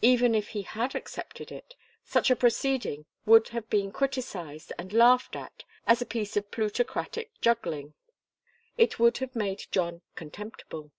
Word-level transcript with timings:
Even 0.00 0.34
if 0.34 0.48
he 0.48 0.62
had 0.62 0.96
accepted 0.96 1.52
it, 1.52 1.76
such 2.04 2.32
a 2.32 2.34
proceeding 2.34 3.06
would 3.24 3.50
have 3.50 3.70
been 3.70 3.92
criticised 3.92 4.72
and 4.76 4.92
laughed 4.92 5.36
at 5.36 5.62
as 5.86 6.02
a 6.02 6.04
piece 6.04 6.36
of 6.36 6.50
plutocratic 6.50 7.30
juggling. 7.40 7.94
It 8.76 8.98
would 8.98 9.18
have 9.18 9.36
made 9.36 9.66
John 9.70 10.02
contemptible. 10.16 10.90